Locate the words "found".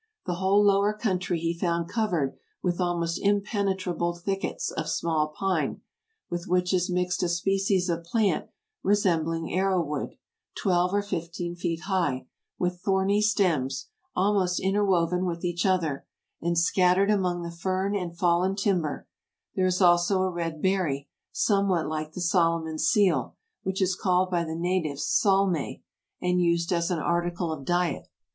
1.53-1.87